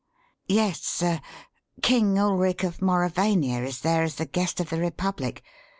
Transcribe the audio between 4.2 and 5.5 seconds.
guest of the Republic.